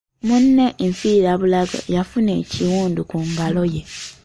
Munne 0.27 0.65
enfiirabulago, 0.85 1.77
yafuna 1.95 2.31
ekiwundu 2.41 3.01
ku 3.09 3.17
ngalo 3.29 3.63
ye. 3.73 3.81